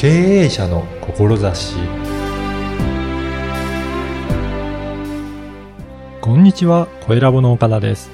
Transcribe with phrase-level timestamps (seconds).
[0.00, 1.76] 経営者の志
[6.22, 8.10] こんにちは、小ラボの岡田です。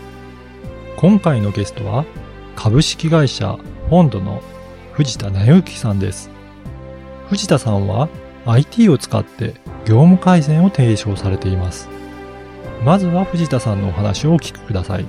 [0.97, 2.05] 今回のゲストは、
[2.57, 4.43] 株式会社フォンドの
[4.95, 6.29] 藤田直之さんです。
[7.29, 8.09] 藤田さんは
[8.47, 11.89] IT を使って業務改善を提唱されています。
[12.85, 15.05] まずは藤田さんのお話をお聞きください。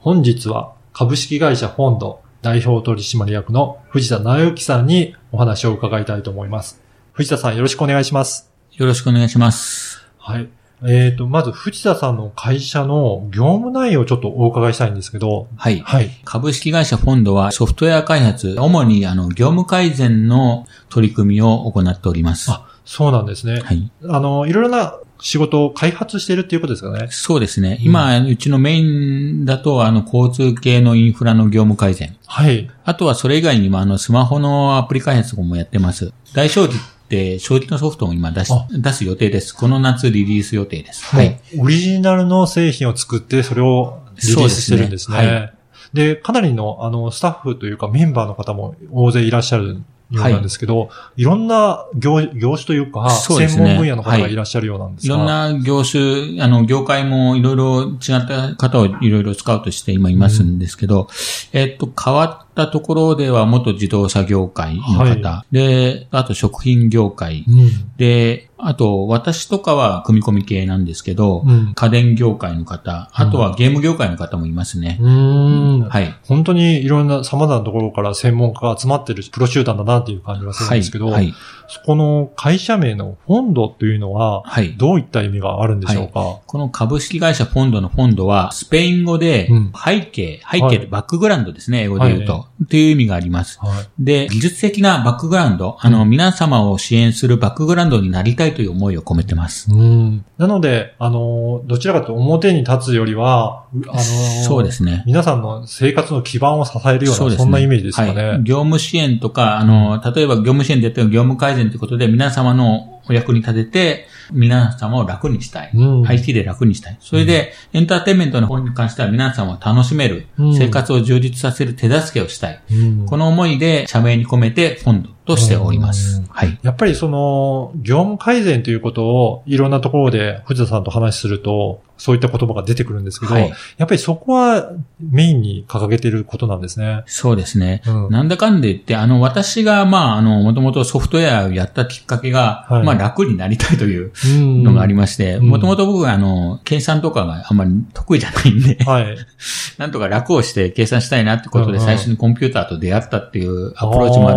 [0.00, 6.80] 本日は株式会社フォンド代表取締役の藤田直之さんにお話を伺いたいと思います。
[7.12, 8.50] 藤田さんよろしくお願いします。
[8.72, 10.04] よろしくお願いします。
[10.18, 10.48] はい。
[10.84, 15.80] えっ、と、まず藤田さんの会社の業務内容をちょっとお伺いしたいんですけど、はい。
[15.80, 16.10] はい。
[16.24, 22.50] 株式会社フォンドはソフトウェア開発、主にあの業務改善の取り組みを行っております。
[22.50, 23.60] あ、そうなんですね。
[23.60, 23.90] はい。
[24.06, 27.08] あの、いろいろな仕事を開発しているっていうことですかね。
[27.10, 27.78] そうですね。
[27.80, 32.16] 今、うちのメインだと、あの、交通系のインフラの業務改善。
[32.26, 32.70] はい。
[32.84, 36.12] あとはそれ以外にも、あの、スマホのアプリ開発もやってます。
[36.34, 39.54] 大商事って、商事のソフトを今出しあ、出す予定です。
[39.54, 41.04] この夏リリース予定です。
[41.06, 41.40] はい。
[41.58, 45.16] オリジナルの製品を作って、それをリリースしてるんですね。
[45.16, 45.56] そうですね
[45.94, 53.48] でかなりの、あの、スタッフというかメンバーの方も大勢いらっしゃるようなんですけど、い、ろんな業業種というか、そうね。
[53.48, 55.18] 専門分野の方がいらっしゃるようなんですが、い。
[55.18, 61.08] ろんな業種、あの、業界もいろいろ違った方をいろいろ使うとして今いますんですけど、
[61.52, 67.70] えっと、変わったところでは元自動車業界の方、はで、あと食品業界、うん。
[67.96, 71.72] で、あと、私とかは組み込み系なんですけど、うん。
[71.74, 74.98] 家電業界の方、あとはゲーム業界の方もいますね。
[75.00, 75.88] うーん。
[75.88, 76.14] はい。
[76.24, 80.78] 本当にいろんな様々なところから専門家が集まってるプロ集団だなっていう感じがするんはい。
[80.78, 81.34] ですけど、はい。
[81.68, 84.74] そこの会社名のフォンドというのは、はい。
[84.76, 92.32] どういった意味があるんでしょうか、この株式会社フォンドのフォンドは、スペイン語でうん、背景、背はい景でバックグラウンドですね、英語で言うと。
[92.32, 93.58] はっていう意味があります。
[93.60, 93.86] はい。
[93.98, 99.72] で、技術的なバックグラウンド、あの、皆様を支援するバックグラウンドになりたいという思いを込めてます。
[99.72, 100.24] うん。
[100.38, 105.02] なので、あの、どちらかと表に立つよりは、うあの、そうですね。
[105.06, 108.24] 皆さんの生活の基盤を支えるような、そ,、ねんなイメージですかね。
[108.24, 108.42] はい。
[108.42, 115.70] 業務支援とか、あの、例えば業務支援でやってる業務改善ということで、皆様のお役に立てて、皆様を楽にしたい。
[115.74, 116.96] うん IT で楽にしたい。
[117.00, 122.62] それで、エンターテインメントの方に関しては皆様を楽しめる、うん生活を充実させる手助けをしたい。
[122.70, 126.26] うんこの思いで社名に込めてフォンドとしておりますうん。
[126.26, 126.58] はい。
[126.62, 137.04] やっぱりその、業務改善ということをいろんなところで藤田さんと話すると、そういった言葉が出てくるんですけど、はいやっぱりそこはメインに掲げていることなんですね。
[137.06, 137.82] そうですね。
[137.86, 149.16] うんなんだかんで言って、あの、私が、まあ、あの、もともとソフトウェアをやったきっかけが、はいまあ、楽になりたいといううんのがありまして、うんもともと僕は、あの、計算とかがあんまり得意じゃないんで、はい。
[149.78, 154.34] なんとか楽をして計算したいなってことで最初にコンピューターと出会ったっていうアプローチもあ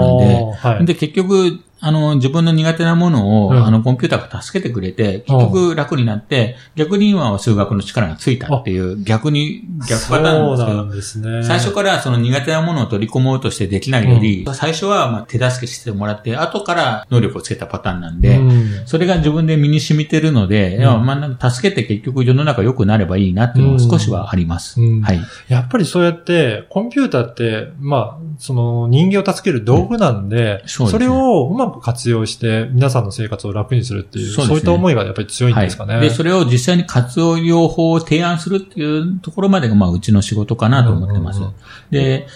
[0.68, 0.94] るんで。
[0.94, 3.66] で、結局、あの、自分の苦手なものを、うん。
[3.66, 11.44] あの、コンピューターが助けてくれて、結局楽になって、逆に今は数学の力がついたっていう、逆に、逆パターンなんですけどね。
[11.44, 18.82] 最初からその苦手なものを取り込もうとしてできないより、最初はまあ手助けしてもらって、後から能力をつけたパターンなんで、うん。
[18.86, 20.80] それが自分で身に染みてるので、ん。
[20.82, 24.82] いやまあなんか助けて結局世の中良くなればいいなっていうのも少しはあります。
[24.82, 25.02] うん。
[25.02, 25.22] はい。
[25.48, 31.06] やっぱりそうやって、コンピューターって、まあ、その人間を助ける道具なんで、そうですね。
[31.06, 35.96] れをうまく活用して、皆さんの生活を楽にするっていう、そうねいった思いがやっぱり強いんですかね。
[35.96, 36.02] はい。
[36.04, 41.38] で、それを実際に活用法を提案するっていうところまでがまあうちの仕事かなと思ってます。
[41.38, 41.56] うんうんうん
[41.92, 42.28] で、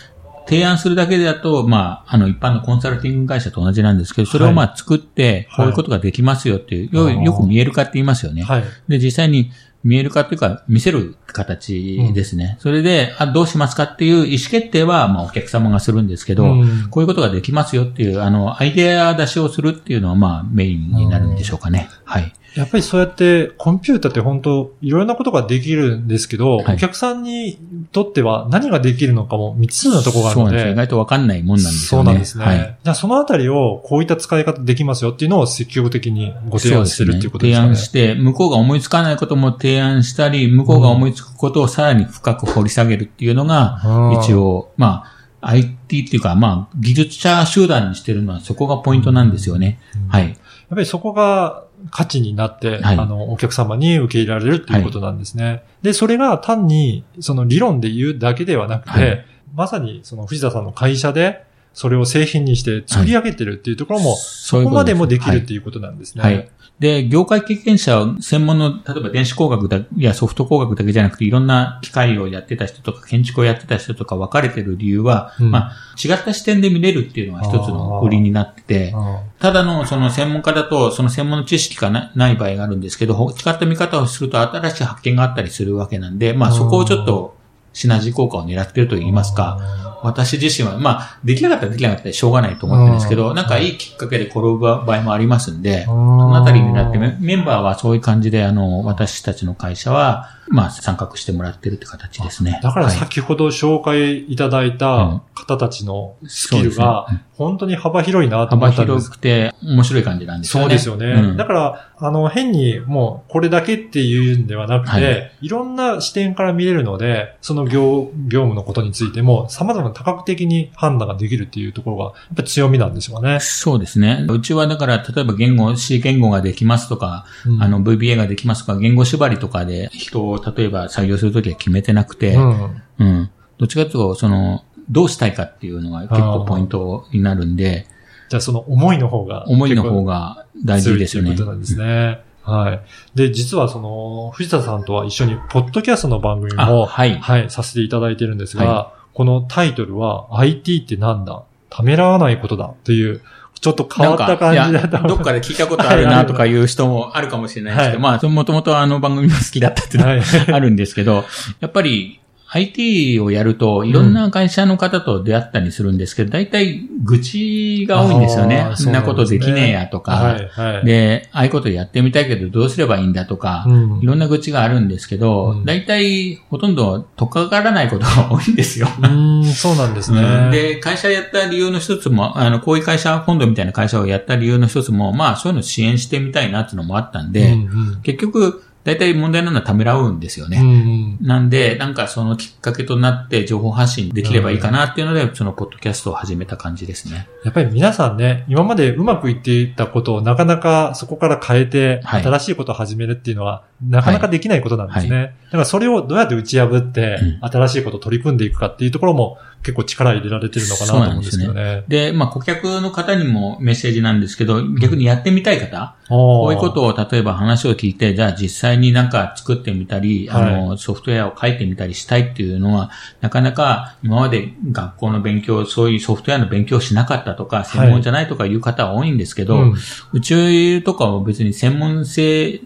[0.45, 8.43] 提案するだけだと、まあ、あの、一般のコンサルティング会社と同じなんですけど、それをまあ作って、はいこういうことができますよっていう、あーよよく見える化って言いますよね。
[8.43, 8.63] はい。
[8.87, 9.51] で、実際に
[9.83, 12.57] 見える化っていうか、見せる形ですね。
[12.59, 21.89] それで、あ、どうしますかっていう意思決定は、まあ、お客様がするんですけど、うんこういうことができますよっていう、あの、アイデア出しをするっていうのは、まあ、メインになるんでしょうかね。
[22.13, 22.33] はい。
[22.55, 27.57] やっぱりそうやって、コンピューターって本当いろんなことができるんですけど、はいお客さんに
[27.91, 30.71] とっては何ができるのかも未知数なところがあるので、そう。
[30.71, 32.01] 意外とわかんないもんなんですね。
[32.01, 32.45] うなんですね。
[32.45, 32.77] はい。
[32.83, 37.75] じゃあそのあたりをこういった使い方できますよっていうのを積極的にご提案してるっていうことですかね。
[37.75, 49.79] 提案して、向こうが思いつかないことも提案したり、向こうが思いつくことをさらに深く掘り下げるっていうのが、うん一応、まあ、IT っていうか、まあ、技術者集団にしてるのはそこがポイントなんですよね。
[50.07, 50.29] はい。
[50.29, 50.35] やっ
[50.69, 52.97] ぱりそこが価値になって、はい。
[52.97, 55.63] あの、お客様に受け入れられるっていうことなんですね。
[55.81, 59.25] で、それが単に、その理論で言うだけではなくて、はい。
[59.53, 64.17] まさにその藤田さんの会社で、それを製品にして作り上げてるっていうところも、はい。
[64.19, 66.23] そこまでもできるっていうことなんですね。
[66.23, 66.49] はい。
[66.79, 75.51] で、業界経験者は専門の、例えば電子工学だ、いやソフト工学だけじゃなくて、いろんな機械をやってた人とか、建築をやってた人とか分かれてる理由は、うん。
[75.51, 75.73] まあ、
[76.03, 87.32] 違った視点で見れるっていうのが一つの売りになってて、あただのその専門家だと、その専門の知識がなない場合があるんですけど、ほ違った見方をすると新しい発見があったりするわけなんで、まあそこをちょっと
[87.73, 89.59] シナジー効果を狙ってると言いますか、
[90.03, 102.59] 私自身は、まあ、できなかったらできなかったらしょうがないと思ってるんですけど、なんかいいきっかけで転ぶ場合もありますんで、そのあたりになってメ、メンバーはそういう感じで、あの、私たちの会社は、まあ、参画してもらってるって形ですね。
[102.63, 110.77] だからはい先ほど紹介いただいた方たちのスキルが本当に幅広いなと思幅ったんです広くて面白い感じなんですよね。
[110.77, 111.29] そうですよね。
[111.29, 123.39] うんだから、あの、変にもうこれだけっていうんではなくて、、はいろんな視点から見れるので、その業業務のことについても様々な多角的に判断ができるっていうところが、やっぱり強みなんですよね。
[123.39, 124.25] そうですね。
[124.29, 133.29] うちはだから、例えば言語、C 言語ができますとか、うんあの VBA ができますとか、言語縛りとかで人を例えば採用するときは決めてなくて、うんうん。
[133.57, 137.87] どっちかというと、その、どうしたいかっていうのが結構ポイントになるんで、
[138.29, 139.45] じゃあその思いの方が。
[139.47, 141.35] 思いの方が大事ですよね。
[141.35, 142.21] ということなんですね。
[142.43, 142.81] はい。
[143.15, 147.17] で、実はその、藤田さんとは一緒に、ポッドキャストの番組あ、も、はい。
[147.17, 151.43] はい、させていただいてるんですが、はこのタイトルは IT ってなんだ？
[151.69, 153.21] ためらわないことだっていう、
[153.63, 160.53] ちょっと変わった感じだとなんかいやどっかで聞いたことあるなとかいう人もあるかもしれないですけど、まあ、もともとあの番組も好きだったっていうのははい。
[160.53, 161.23] あるんですけど、
[161.61, 162.19] やっぱり
[162.55, 168.71] IT をやるといろんな会社の方と出会ったりするんですけど、大体愚痴が多いんですよね。
[168.75, 170.85] そんなことできねえやとか、はい、はい。
[170.85, 178.87] で、ああいうことやってみたいけどどうすればいいんだとか、うんいろんな愚痴があるんですけど、うん大体ほとんどとっかからないことが多いんですよ。
[178.99, 180.21] うーん、そうなんですね。
[180.21, 187.55] うんで、会社やった理由の一つも、あの、こういう会社、フォンドみたいな会社をやった理由の一つも、まあ、そういうのを支援してみたいなっていうのもあったんで、
[188.03, 190.57] 結局、大体問題なのはためらうんですよね。
[190.57, 197.27] うんうんなんで、なんかそのきっかけとなって情報発信できればいいかなっていうので、そのポッドキャストを始めた感じですね。
[197.45, 205.35] やっぱり皆さんね、今までうまくいっていたことをなかなかそこから変えて、はい新しいことを始めるっていうのは、なかなかできないことなんですね。
[205.45, 207.49] だからそれをどうやって打ち破って、うん。
[207.49, 211.83] 新しいことを取り組んでいくかっていうところも結構力入れられてるのかなと思うんですけどね。
[211.87, 222.91] で、まあ、顧客の方にもメッセージなんですけど、逆にやってみたい方、ここういうことを例えば話を聞いて、じゃあ実際になんか作ってみたり、あの、ソフトウェアを書いてみたりしたいっていうのは、
[223.21, 229.75] なかなか今まで学校の勉強、そういうソフトウェアの勉強をしなかったとか、専門じゃないとかいう方は多いんですけど、うん。
[230.11, 232.59] うちとかは別に専門性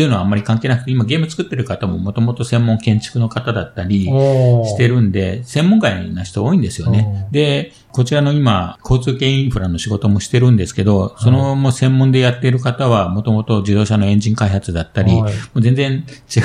[0.00, 4.90] っていうのはあんまり関係なくて、今ゲーム作ってる方ももともと専門建築の方だったりしてる。
[4.90, 7.28] るんで、専門外な人多いんですよね。
[7.30, 15.34] で、こちらの今、交通系インフラの仕事もしてるんですけど、そのもう専門でやっている方は、もともと自動車のエンジン開発だったり、もはい。
[15.54, 16.04] う全然
[16.34, 16.42] 違う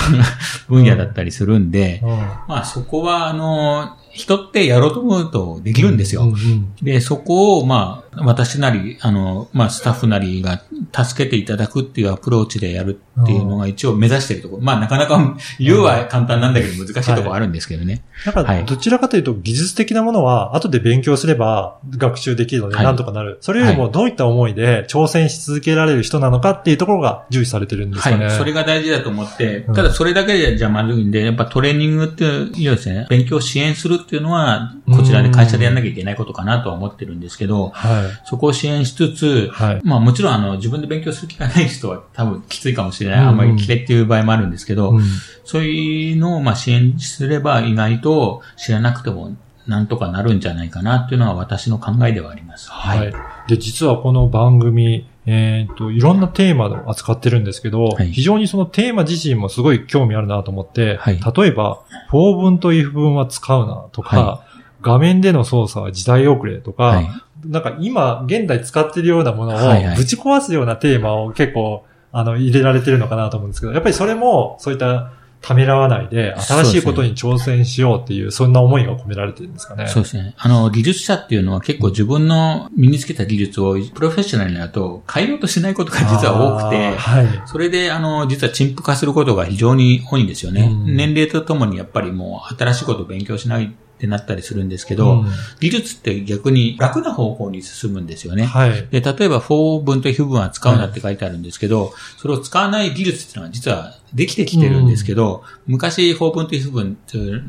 [0.67, 2.09] 分野だったりするんで、うん。
[2.09, 6.21] まあそこは、あの、人ってやろうと思うとできるんですよ。
[6.21, 10.61] うんうんで、そこを、まあ、私なり、あの、まあ、スタッフなりが
[10.93, 14.61] 助けていただくっていうアプローチでやるっていうのが一応目指しているところ。
[14.61, 18.03] まあ、なかなか言うは簡単なんだけど難しいところあるんですけどね。
[18.25, 23.37] だから、どちらかというと技術的なものは後で勉強すれば学習できるのではいなんとかなる。
[23.41, 28.25] それよりもどういった思いで挑戦し続けられる人なのかっていうところが重視されてるんですかね。
[28.25, 28.37] はい。
[28.37, 38.27] それが大事だと思ってうん、ただそれだけでじゃまずいんで、やっぱトレーニングっていうですね、勉強を支援するっていうのは、こちらで会社でやんなきゃいけないことかなとは思ってるんですけど、はい。
[38.27, 39.81] そこを支援しつつ、はい。
[39.83, 43.19] まあもちろんあの自分で勉強する気がない人は多分きついかもしれない。
[43.19, 45.03] うんあんまり嫌いっていう場合もあるんですけど、うん
[45.45, 49.35] そういうのをまあ支援すれば意外と知らなくても
[49.67, 52.69] なんとかなるんじゃないかなっていうのは私の考えではあります。
[52.69, 53.13] はい。
[53.47, 61.81] で、実はこの番組、えっ、と、いろんなテーマを扱ってるんですけど、はい非常にそのテーマ自身もすごい興味あるなと思って、はい例えば、
[62.11, 64.45] for 文と if 文は使うなとか、は
[64.81, 67.09] 画面での操作は時代遅れとか、はい。
[67.45, 75.11] なんか今、現代使ってるようなものをはいはいぶち壊すようなテーマを結構、あの、入れられてるのかなと思うんですけど、やっぱりそれも、そういった
[75.45, 79.87] ためらわないで、新しいことに挑戦しようっていう、そんな思いが込められてるんですかね。
[79.87, 80.33] そうですね。
[80.39, 87.27] あの、技術者っていうのは結構自分の身につけた技術をプロフェッショナルになると変えようとしないことが実は多くて、はい。
[87.45, 90.63] それで、あの、実は陳腐化することが非常に多いんですよね。
[90.63, 95.25] うん年齢とともにやっぱりもう新しいことを勉強しないってなったりするんですけど、うん
[95.59, 98.45] 技術って逆に楽な方向に進むんですよね。
[98.45, 98.87] はい。
[98.91, 106.97] で、例えば for 文と if 文は使うなって書いてあるんですけど、それを使わない技術っていうのは実はできてきてるんですけど、昔 for 文と if 文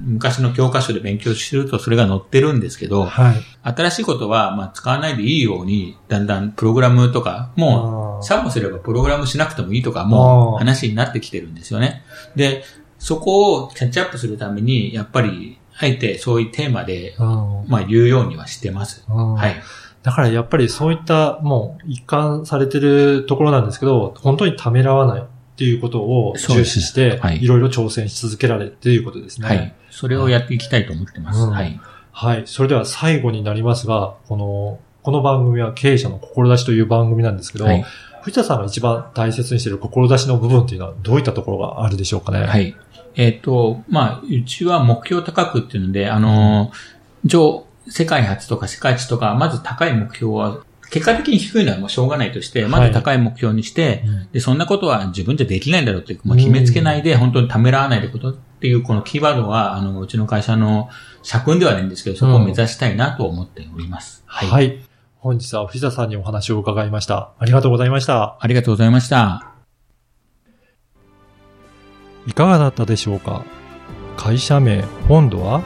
[0.06, 3.36] 昔の教科書で勉強してるとそれが載ってるんですけど、はい。
[3.62, 12.02] 新しいことはまあ使わないでいいように、だんだんプログラムとか、もう、さもすればプログラムしなくてもいいとか、もう話になってきてるんですよね。
[12.36, 12.64] で、
[12.98, 19.04] そこをキャッチアップするために、やっぱり、あえてそういうテーマで、うんまあ言うようにはしてます。
[19.08, 19.56] うんはい。
[20.02, 25.24] だからやっぱりそういったもう一貫されてるところなんですけど、本当にためらわないっ
[25.56, 29.48] ていうことを重視して、はいいろいろ挑戦し続けられるっていうことですね。
[29.48, 29.74] はい。
[29.90, 31.40] それをやっていきたいと思ってます。
[31.40, 31.80] うんはい。
[32.12, 32.42] はい。
[32.46, 37.84] それでは最後になりますが、この、この番組は経営者の志という番組なんですけど、はい。
[38.22, 42.44] 藤田さんが一番大切にしている志の部分っていうのはどういったところがあるでしょうかね？。
[42.44, 42.74] はいい。
[43.16, 46.70] えっ、と、まあ、うちは目標高くっていうので、あの、
[47.24, 60.90] 上、世界初とか世界一とか、まず高い目標は、結果的に低いのはもうしょうがないとして、まず高い目標にして、うんで、そんなことは自分じゃできないんだろうって、もう決めつけないで、本当にためらわないでことっていう、このキーワードは、あの、うちの会社の
[61.22, 64.22] 社訓ではないんですけど、そこを目指したいなと思っております。
[64.26, 64.48] はい。
[64.48, 64.78] はい。
[65.18, 67.32] 本日は藤田さんにお話を伺いました。
[67.38, 68.36] ありがとうございました。
[68.40, 69.55] ありがとうございました。
[72.26, 73.44] いかがだったでしょうか？
[74.16, 75.62] 会社名、本土は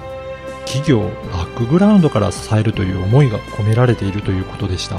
[0.67, 1.01] 企業
[1.33, 4.99] バックグラウンドから支えるという思いが込められているということでした。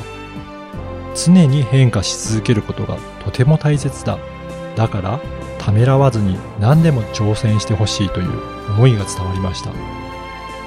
[1.13, 4.18] 常に変化し続けることがとても大切だ。
[4.75, 5.20] だから、
[5.60, 8.30] ためらわずに何でも挑戦してほしいという
[8.72, 9.72] 思いが伝わりました。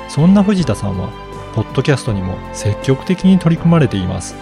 [0.08, 1.08] そんな藤田さんは、
[1.54, 4.36] ポッドキャストにも積極的に取り組まれています。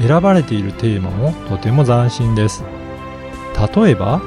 [0.00, 2.64] 選ばれているテーマもとても斬新です。
[3.76, 4.20] 例えば、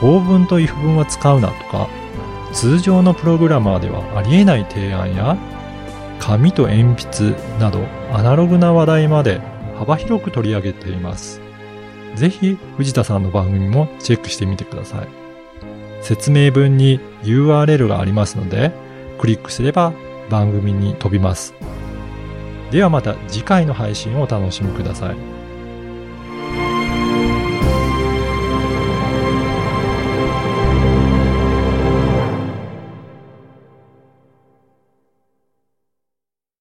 [0.00, 1.88] 法文と if 文は使うなとか、
[2.52, 5.36] 通常のプログラマーではありえない提案や、
[6.18, 7.80] 紙と鉛筆など
[8.12, 9.40] アナログな話題まで
[9.78, 11.40] 幅広く取り上げています。
[12.14, 15.08] ぜひ藤田さんの番組もチェックしてみてください。
[16.02, 18.72] 説明文に URL がありますので、
[19.18, 19.92] クリックすれば
[20.28, 21.54] 番組に飛びます。
[22.70, 25.39] ではまた次回の配信をお楽しみください。